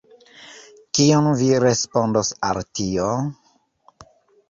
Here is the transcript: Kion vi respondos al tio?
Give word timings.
Kion 0.99 1.27
vi 1.43 1.51
respondos 1.65 2.35
al 2.51 2.65
tio? 2.81 3.09